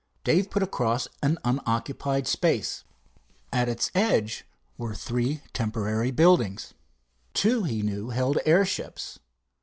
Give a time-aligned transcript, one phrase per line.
[0.23, 2.83] Dave put across an unoccupied space.
[3.53, 6.73] At its edge were three temporary buildings.
[7.35, 9.19] Two he knew held airships.